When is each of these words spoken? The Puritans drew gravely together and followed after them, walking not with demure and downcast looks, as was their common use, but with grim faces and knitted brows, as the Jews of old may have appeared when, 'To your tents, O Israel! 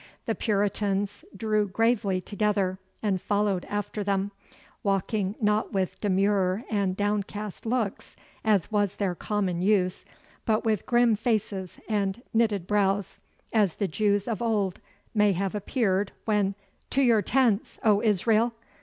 The 0.25 0.33
Puritans 0.33 1.23
drew 1.37 1.67
gravely 1.67 2.21
together 2.21 2.79
and 3.03 3.21
followed 3.21 3.65
after 3.65 4.03
them, 4.03 4.31
walking 4.81 5.35
not 5.39 5.73
with 5.73 6.01
demure 6.01 6.63
and 6.71 6.97
downcast 6.97 7.67
looks, 7.67 8.15
as 8.43 8.71
was 8.71 8.95
their 8.95 9.13
common 9.13 9.61
use, 9.61 10.03
but 10.43 10.65
with 10.65 10.87
grim 10.87 11.15
faces 11.15 11.79
and 11.87 12.23
knitted 12.33 12.65
brows, 12.65 13.19
as 13.53 13.75
the 13.75 13.87
Jews 13.87 14.27
of 14.27 14.41
old 14.41 14.79
may 15.13 15.33
have 15.33 15.53
appeared 15.53 16.11
when, 16.25 16.55
'To 16.89 17.03
your 17.03 17.21
tents, 17.21 17.77
O 17.83 18.01
Israel! 18.01 18.53